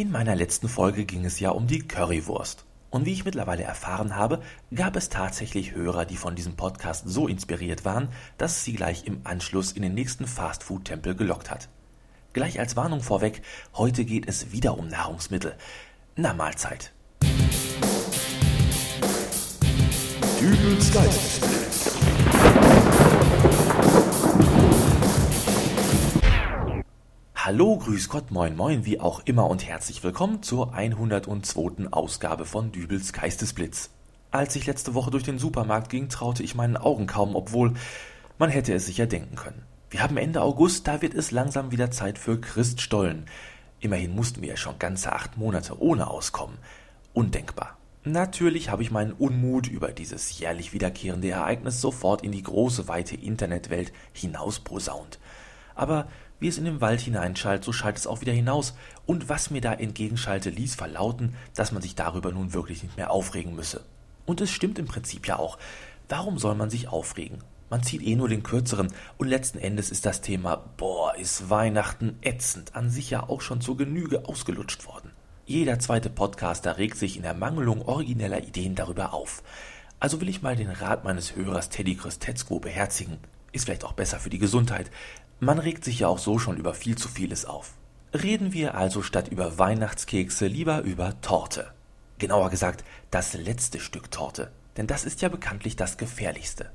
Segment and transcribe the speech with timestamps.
[0.00, 2.64] In meiner letzten Folge ging es ja um die Currywurst.
[2.88, 4.40] Und wie ich mittlerweile erfahren habe,
[4.74, 8.08] gab es tatsächlich Hörer, die von diesem Podcast so inspiriert waren,
[8.38, 11.68] dass es sie gleich im Anschluss in den nächsten Fastfood-Tempel gelockt hat.
[12.32, 13.42] Gleich als Warnung vorweg,
[13.74, 15.54] heute geht es wieder um Nahrungsmittel.
[16.16, 16.92] Na Mahlzeit.
[20.40, 21.69] Dübels Geistesblitz.
[27.52, 31.88] Hallo, grüß Gott, moin moin, wie auch immer und herzlich willkommen zur 102.
[31.90, 33.90] Ausgabe von Dübels Geistesblitz.
[34.30, 37.74] Als ich letzte Woche durch den Supermarkt ging, traute ich meinen Augen kaum, obwohl
[38.38, 39.64] man hätte es sich ja denken können.
[39.90, 43.26] Wir haben Ende August, da wird es langsam wieder Zeit für Christstollen.
[43.80, 46.56] Immerhin mussten wir ja schon ganze acht Monate ohne auskommen.
[47.14, 47.78] Undenkbar.
[48.04, 53.16] Natürlich habe ich meinen Unmut über dieses jährlich wiederkehrende Ereignis sofort in die große, weite
[53.16, 55.18] Internetwelt hinausposaunt.
[55.74, 56.06] Aber
[56.40, 58.74] wie es in den Wald hineinschallt, so schallt es auch wieder hinaus,
[59.06, 63.10] und was mir da entgegenschallte, ließ verlauten, dass man sich darüber nun wirklich nicht mehr
[63.10, 63.84] aufregen müsse.
[64.26, 65.58] Und es stimmt im Prinzip ja auch.
[66.08, 67.38] Warum soll man sich aufregen?
[67.68, 72.18] Man zieht eh nur den kürzeren, und letzten Endes ist das Thema, boah, ist Weihnachten
[72.22, 75.12] ätzend, an sich ja auch schon zur Genüge ausgelutscht worden.
[75.46, 79.42] Jeder zweite Podcaster regt sich in der Mangelung origineller Ideen darüber auf.
[80.00, 83.18] Also will ich mal den Rat meines Hörers Teddy Christetzko beherzigen.
[83.52, 84.90] Ist vielleicht auch besser für die Gesundheit.
[85.40, 87.72] Man regt sich ja auch so schon über viel zu vieles auf.
[88.12, 91.72] Reden wir also statt über Weihnachtskekse lieber über Torte.
[92.18, 94.50] Genauer gesagt, das letzte Stück Torte.
[94.76, 96.70] Denn das ist ja bekanntlich das gefährlichste.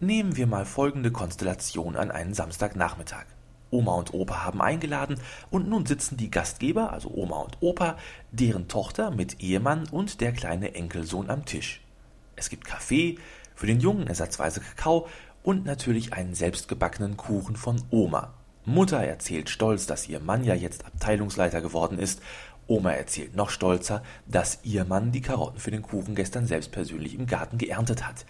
[0.00, 3.26] Nehmen wir mal folgende Konstellation an einen Samstagnachmittag.
[3.70, 7.96] Oma und Opa haben eingeladen und nun sitzen die Gastgeber, also Oma und Opa,
[8.30, 11.82] deren Tochter mit Ehemann und der kleine Enkelsohn am Tisch.
[12.36, 13.18] Es gibt Kaffee,
[13.54, 15.08] für den Jungen ersatzweise Kakao
[15.48, 18.34] und natürlich einen selbstgebackenen Kuchen von Oma.
[18.66, 22.20] Mutter erzählt stolz, dass ihr Mann ja jetzt Abteilungsleiter geworden ist.
[22.66, 27.14] Oma erzählt noch stolzer, dass ihr Mann die Karotten für den Kuchen gestern selbst persönlich
[27.14, 28.26] im Garten geerntet hat.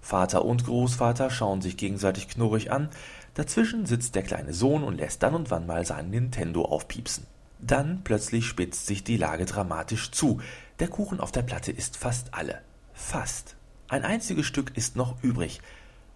[0.00, 2.88] Vater und Großvater schauen sich gegenseitig knurrig an,
[3.34, 7.28] Dazwischen sitzt der kleine Sohn und lässt dann und wann mal seinen Nintendo aufpiepsen.
[7.60, 10.40] Dann plötzlich spitzt sich die Lage dramatisch zu.
[10.80, 12.60] Der Kuchen auf der Platte ist fast alle.
[12.92, 13.54] Fast.
[13.86, 15.60] Ein einziges Stück ist noch übrig.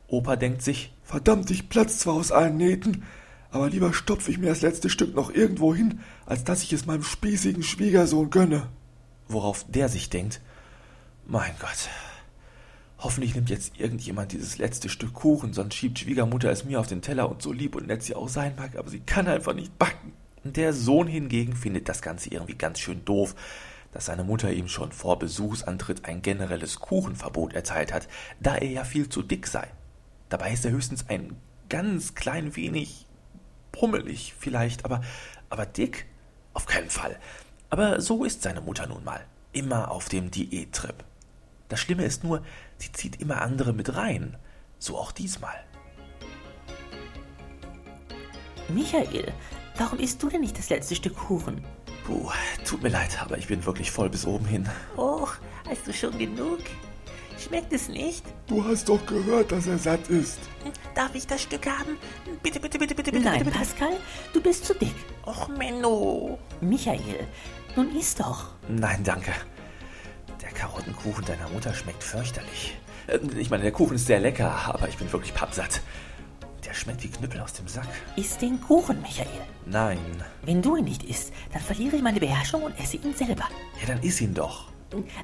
[0.09, 3.05] Opa denkt sich, verdammt, ich platz zwar aus allen Nähten,
[3.51, 6.87] aber lieber stopfe ich mir das letzte Stück noch irgendwo hin, als dass ich es
[6.87, 8.69] meinem spießigen Schwiegersohn gönne.
[9.29, 10.41] Worauf der sich denkt,
[11.27, 11.89] mein Gott,
[13.05, 17.03] Hoffentlich nimmt jetzt irgendjemand dieses letzte Stück Kuchen, sonst schiebt Schwiegermutter es mir auf den
[17.03, 19.79] Teller und so lieb und nett sie auch sein mag, aber sie kann einfach nicht
[19.79, 20.15] backen.
[20.43, 23.35] Der Sohn hingegen findet das Ganze irgendwie ganz schön doof,
[23.93, 28.09] dass seine Mutter ihm schon vor Besuchsantritt ein generelles Kuchenverbot erteilt hat,
[28.41, 29.69] da er ja viel zu dick sei.
[30.34, 31.37] Dabei ist er höchstens ein
[31.69, 33.06] ganz klein wenig
[33.71, 35.00] pummelig vielleicht, aber,
[35.49, 36.06] aber dick?
[36.55, 37.21] Auf keinen Fall.
[37.71, 39.25] Aber so ist seine Mutter nun mal.
[39.53, 41.05] Immer auf dem Diättrip.
[41.69, 42.43] Das Schlimme ist nur,
[42.78, 44.37] sie zieht immer andere mit rein.
[44.81, 45.55] So auch diesmal.
[48.69, 49.33] Michael,
[49.77, 51.65] warum isst du denn nicht das letzte Stück Kuchen?
[52.05, 52.28] Puh,
[52.65, 54.69] tut mir leid, aber ich bin wirklich voll bis oben hin.
[54.97, 55.37] Och,
[55.69, 56.59] hast du schon genug?
[57.39, 58.25] Schmeckt es nicht?
[58.47, 60.39] Du hast doch gehört, dass er satt ist.
[60.95, 61.99] Darf ich das Stück haben?
[62.43, 63.25] Bitte, bitte, bitte, bitte, bitte.
[63.25, 63.59] Nein, bitte, bitte.
[63.59, 63.97] Pascal,
[64.33, 64.95] du bist zu dick.
[65.27, 66.39] Och, Menno.
[66.61, 67.27] Michael,
[67.77, 68.50] nun isst doch.
[68.69, 69.33] Nein, danke.
[70.41, 72.77] Der Karottenkuchen deiner Mutter schmeckt fürchterlich.
[73.06, 75.81] Äh, ich meine, der Kuchen ist sehr lecker, aber ich bin wirklich pappsatt.
[76.65, 77.89] Der schmeckt wie Knüppel aus dem Sack.
[78.17, 79.28] Iss den Kuchen, Michael.
[79.67, 79.99] Nein.
[80.43, 83.49] Wenn du ihn nicht isst, dann verliere ich meine Beherrschung und esse ihn selber.
[83.81, 84.74] Ja, dann iss ihn doch.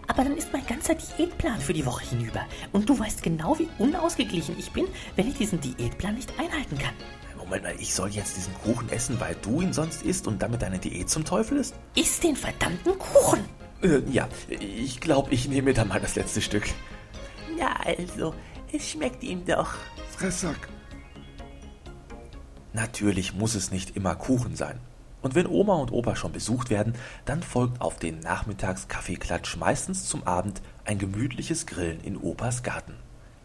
[0.09, 2.47] Aber dann ist mein ganzer Diätplan für die Woche hinüber.
[2.73, 4.87] Und du weißt genau, wie unausgeglichen ich bin,
[5.17, 6.95] wenn ich diesen Diätplan nicht einhalten kann.
[7.37, 10.63] Moment mal, ich soll jetzt diesen Kuchen essen, weil du ihn sonst isst und damit
[10.63, 11.75] deine Diät zum Teufel ist?
[11.97, 13.41] Iss den verdammten Kuchen!
[13.83, 16.65] Äh, ja, ich glaube, ich nehme dann mal das letzte Stück.
[17.59, 18.35] Ja, also,
[18.73, 19.75] es schmeckt ihm doch.
[20.17, 20.69] Fressack.
[22.73, 24.79] Natürlich muss es nicht immer Kuchen sein.
[25.23, 26.95] Und wenn Oma und Opa schon besucht werden,
[27.25, 32.95] dann folgt auf den Nachmittagskaffeeklatsch meistens zum Abend ein gemütliches Grillen in Opas Garten.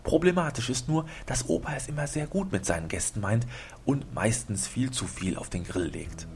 [0.03, 3.47] Problematisch ist nur, dass Opa es immer sehr gut mit seinen Gästen meint
[3.85, 6.27] und meistens viel zu viel auf den Grill legt.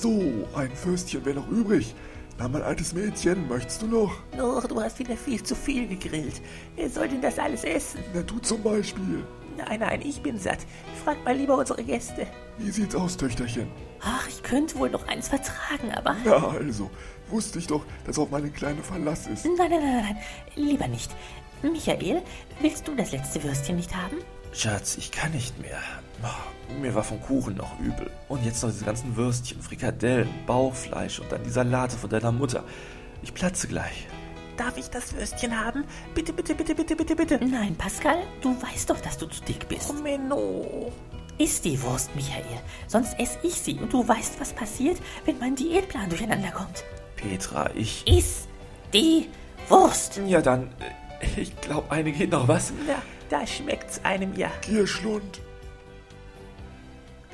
[0.00, 1.94] So, ein Fürstchen wäre noch übrig.
[2.38, 4.12] Na, mein altes Mädchen, möchtest du noch?
[4.36, 6.42] Noch, du hast wieder viel zu viel gegrillt.
[6.76, 8.00] Wer soll denn das alles essen?
[8.14, 9.24] Na, du zum Beispiel.
[9.56, 10.58] Nein, nein, ich bin satt.
[11.04, 12.26] Frag mal lieber unsere Gäste.
[12.58, 13.68] Wie sieht's aus, Töchterchen?
[14.00, 16.16] Ach, ich könnte wohl noch eins vertragen, aber...
[16.24, 16.90] Na also,
[17.28, 19.44] wusste ich doch, dass auf meine kleine Verlass ist.
[19.44, 20.16] Nein, nein, nein, nein,
[20.56, 21.10] lieber nicht.
[21.62, 22.22] Michael,
[22.60, 24.16] willst du das letzte Würstchen nicht haben?
[24.52, 25.80] Schatz, ich kann nicht mehr.
[26.80, 28.10] Mir war vom Kuchen noch übel.
[28.28, 32.64] Und jetzt noch diese ganzen Würstchen, Frikadellen, Bauchfleisch und dann die Salate von deiner Mutter.
[33.22, 34.08] Ich platze gleich.
[34.64, 35.82] Darf ich das Würstchen haben?
[36.14, 37.44] Bitte, bitte, bitte, bitte, bitte, bitte.
[37.44, 39.90] Nein, Pascal, du weißt doch, dass du zu dick bist.
[39.90, 40.92] Oh, Menno.
[41.36, 42.44] Iss die Wurst, Michael.
[42.86, 43.74] Sonst esse ich sie.
[43.74, 46.84] Und du weißt, was passiert, wenn mein Diätplan durcheinander kommt.
[47.16, 48.06] Petra, ich...
[48.06, 48.46] Iss
[48.94, 49.28] die
[49.68, 50.20] Wurst.
[50.28, 50.68] Ja, dann...
[51.18, 52.72] äh, Ich glaube, eine geht noch, was?
[52.86, 54.52] Na, da schmeckt's einem ja.
[54.60, 55.40] Gierschlund.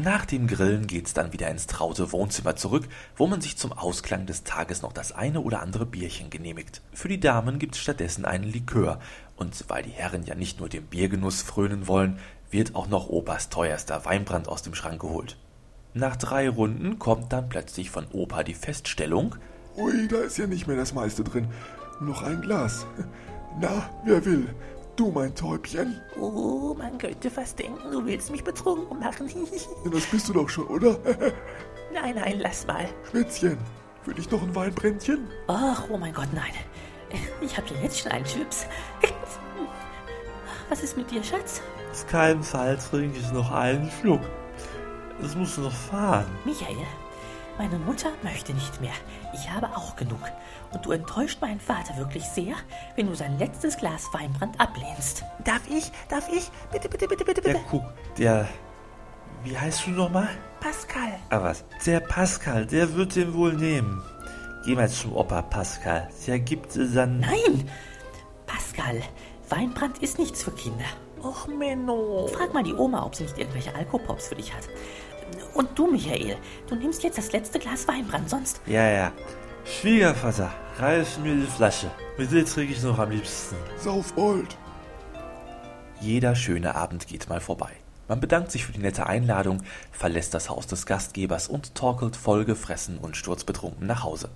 [0.00, 4.26] Nach dem Grillen geht's dann wieder ins traute Wohnzimmer zurück, wo man sich zum Ausklang
[4.26, 6.82] des Tages noch das eine oder andere Bierchen genehmigt.
[6.92, 9.00] Für die Damen gibt's stattdessen einen Likör,
[9.34, 13.48] und weil die Herren ja nicht nur dem Biergenuss frönen wollen, wird auch noch Opas
[13.48, 15.36] teuerster Weinbrand aus dem Schrank geholt.
[15.94, 19.34] Nach drei Runden kommt dann plötzlich von Opa die Feststellung,
[19.76, 21.48] Ui, da ist ja nicht mehr das meiste drin.
[22.00, 22.86] Noch ein Glas.
[23.60, 24.48] Na, wer will?
[24.98, 26.00] Du, mein Täubchen?
[26.20, 29.28] Oh, man könnte fast denken, du willst mich betrunken machen.
[29.84, 30.98] Ja, das bist du doch schon, oder?
[31.94, 32.88] nein, nein, lass mal.
[33.08, 33.58] Schwitzchen,
[34.02, 35.28] für dich noch ein Weinbrändchen?
[35.46, 36.50] Ach, oh mein Gott, nein.
[37.40, 38.66] Ich habe ja jetzt schon einen Schwips.
[40.68, 41.62] Was ist mit dir, Schatz?
[41.92, 44.22] auf keinen Fall trinke ich noch einen Schluck.
[45.22, 46.26] Es muss noch fahren.
[46.44, 46.76] Michael,
[47.58, 48.92] meine Mutter möchte nicht mehr.
[49.34, 50.20] Ich habe auch genug.
[50.72, 52.54] Und du enttäuscht meinen Vater wirklich sehr,
[52.96, 55.24] wenn du sein letztes Glas Weinbrand ablehnst.
[55.44, 55.90] Darf ich?
[56.08, 56.50] Darf ich?
[56.70, 57.60] Bitte, bitte, bitte, bitte, bitte.
[57.68, 57.82] guck,
[58.16, 58.48] der...
[59.44, 60.28] Wie heißt du nochmal?
[60.60, 61.14] Pascal.
[61.30, 61.64] Ah, was?
[61.86, 64.02] Der Pascal, der wird den wohl nehmen.
[64.64, 66.08] Geh mal zum Opa Pascal.
[66.26, 67.20] Der gibt dann...
[67.20, 67.68] Nein!
[68.46, 69.00] Pascal,
[69.48, 70.84] Weinbrand ist nichts für Kinder.
[71.22, 72.28] Och, Menno.
[72.28, 74.68] Frag mal die Oma, ob sie nicht irgendwelche Alkopops für dich hat.
[75.54, 76.36] Und du, Michael,
[76.68, 78.60] du nimmst jetzt das letzte Glas Weinbrand, sonst...
[78.66, 79.12] Ja, ja.
[79.64, 81.90] Schwiegervater, reiß mir die Flasche.
[82.16, 83.56] Mit dir trinke ich noch am liebsten.
[83.78, 84.56] Sauf Old.
[86.00, 87.72] Jeder schöne Abend geht mal vorbei.
[88.08, 92.96] Man bedankt sich für die nette Einladung, verlässt das Haus des Gastgebers und torkelt vollgefressen
[92.98, 94.30] und sturzbetrunken nach Hause.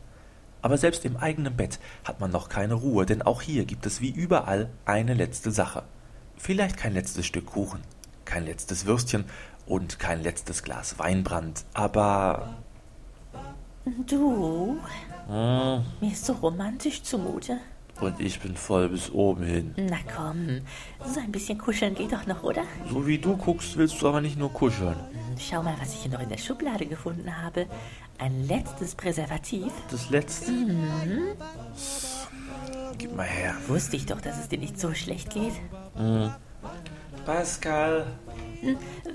[0.61, 4.01] Aber selbst im eigenen Bett hat man noch keine Ruhe, denn auch hier gibt es
[4.01, 5.85] wie überall eine letzte Sache.
[6.37, 7.81] Vielleicht kein letztes Stück Kuchen,
[8.25, 9.25] kein letztes Würstchen
[9.67, 12.57] und kein letztes Glas Weinbrand, aber
[14.07, 14.77] Du,
[15.29, 17.59] hm, mir ist so romantisch zumute.
[18.01, 19.75] und ich bin voll bis oben hin.
[19.77, 20.61] Na komm,
[21.05, 22.63] so ein bisschen kuscheln geht doch noch, oder?
[22.91, 24.97] So wie du guckst, willst du aber nicht nur kuscheln.
[25.39, 27.67] Schau mal, was ich hier noch in der Schublade gefunden habe.
[28.19, 29.73] Ein letztes Präservativ.
[29.91, 30.53] Das letzte?
[32.99, 33.55] Gib mal her.
[33.67, 35.55] Wusste ich doch, dass es dir nicht so schlecht geht.
[37.27, 38.07] Pascal.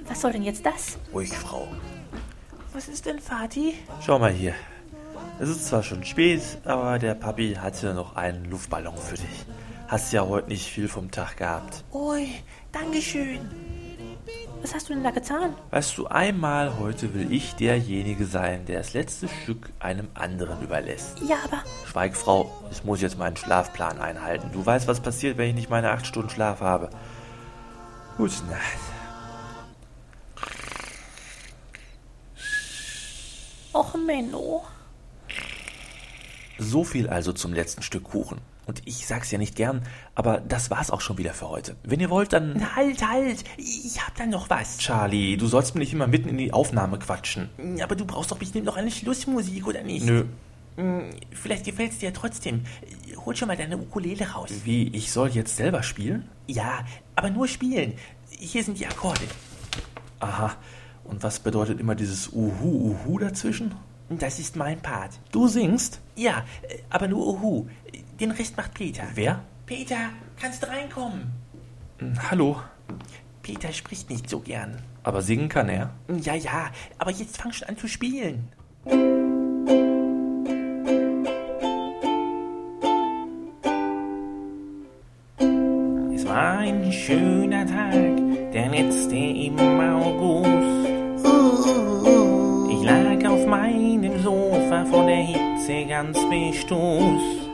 [0.07, 0.97] Was soll denn jetzt das?
[1.13, 1.67] Ruhig, Frau.
[2.73, 3.75] Was ist denn, Vati?
[4.05, 4.53] Schau mal hier.
[5.39, 9.45] Es ist zwar schon spät, aber der Papi hatte noch einen Luftballon für dich.
[9.87, 11.83] Hast ja heute nicht viel vom Tag gehabt.
[11.93, 12.27] Ui,
[12.71, 13.39] Dankeschön.
[14.61, 15.53] Was hast du denn da getan?
[15.69, 21.19] Weißt du, einmal heute will ich derjenige sein, der das letzte Stück einem anderen überlässt.
[21.27, 24.49] Ja, aber Schweig, Frau, ich muss jetzt meinen Schlafplan einhalten.
[24.51, 26.89] Du weißt, was passiert, wenn ich nicht meine acht Stunden Schlaf habe.
[28.17, 28.96] Gute Nacht.
[33.77, 34.63] Och, Menno.
[36.57, 38.39] So viel also zum letzten Stück Kuchen.
[38.65, 39.83] Und ich sag's ja nicht gern,
[40.15, 41.75] aber das war's auch schon wieder für heute.
[41.83, 42.75] Wenn ihr wollt, dann.
[42.75, 43.43] Halt, halt.
[43.57, 44.79] Ich hab da noch was.
[44.79, 47.49] Charlie, du sollst mir nicht immer mitten in die Aufnahme quatschen.
[47.83, 50.05] Aber du brauchst doch bestimmt noch eine Schlussmusik, oder nicht?
[50.05, 50.25] Nö.
[50.77, 52.65] Hm, Vielleicht gefällt's dir ja trotzdem.
[53.25, 54.49] Hol schon mal deine Ukulele raus.
[54.63, 56.27] Wie, ich soll jetzt selber spielen?
[56.47, 56.79] Ja,
[57.15, 57.93] aber nur spielen.
[58.31, 59.21] Hier sind die Akkorde.
[60.19, 60.55] Aha.
[61.07, 63.73] Und was bedeutet immer dieses Uhu, Uhu dazwischen?
[64.09, 65.19] Das ist mein Part.
[65.31, 65.99] Du singst?
[66.15, 67.67] Ja, äh, aber nur Uhu.
[68.19, 69.03] Den Rest macht Peter.
[69.15, 69.43] Wer?
[69.65, 69.97] Peter,
[70.39, 71.31] kannst du reinkommen?
[71.99, 72.57] Hm, Hallo.
[73.43, 74.81] Peter spricht nicht so gern.
[75.03, 75.91] Aber singen kann er.
[76.21, 78.49] Ja, ja, aber jetzt fang schon an zu spielen.
[86.13, 90.86] Es war ein schöner Tag, der letzte im August.
[95.87, 97.47] Ganz bestoßt.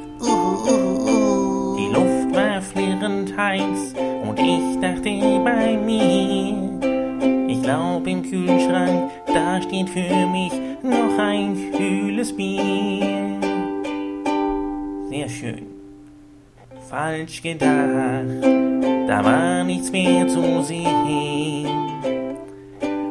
[1.78, 3.96] Die Luft war flirrend heiß
[4.28, 6.80] und ich dachte bei mir,
[7.48, 10.54] ich glaub im Kühlschrank, da steht für mich
[10.84, 13.40] noch ein kühles Bier.
[15.10, 15.74] Sehr schön
[16.94, 18.44] falsch gedacht,
[19.08, 21.68] da war nichts mehr zu sehen.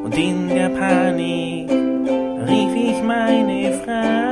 [0.05, 1.69] Und in der Panik
[2.49, 4.32] rief ich meine Frau.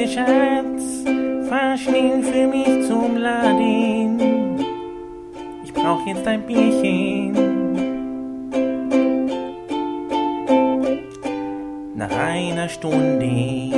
[0.00, 1.04] Sagte, Schatz,
[1.48, 4.18] fahr schnell für mich zum Laden.
[5.62, 7.32] Ich brauch jetzt ein Bierchen.
[11.96, 13.72] Nach einer Stunde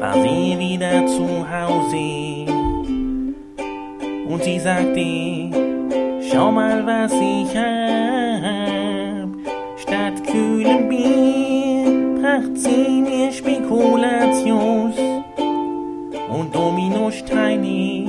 [0.00, 2.50] war sie wieder zu Hause
[4.28, 5.50] und sie sagte,
[6.28, 9.28] schau mal, was ich hab.
[9.78, 14.81] Statt kühlem Bier bracht sie mir Spekulatius
[16.62, 18.04] und Dominosteine.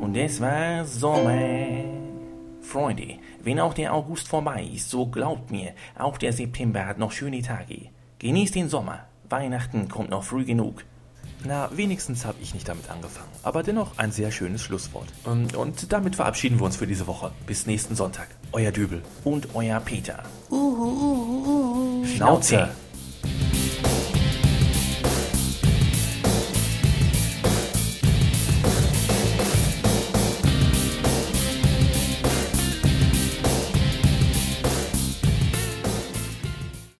[0.00, 1.84] Und es war Sommer.
[2.60, 7.12] Freunde, wenn auch der August vorbei ist, so glaubt mir, auch der September hat noch
[7.12, 7.88] schöne Tage.
[8.18, 9.00] Genießt den Sommer.
[9.28, 10.84] Weihnachten kommt noch früh genug.
[11.46, 13.28] Na, wenigstens habe ich nicht damit angefangen.
[13.42, 15.08] Aber dennoch ein sehr schönes Schlusswort.
[15.26, 17.32] Ähm, Und damit verabschieden wir uns für diese Woche.
[17.46, 18.28] Bis nächsten Sonntag.
[18.52, 19.02] Euer Dübel.
[19.24, 20.22] Und euer Peter.
[20.50, 22.06] Uhu, uhu, uhu.
[22.06, 22.70] Schnauze.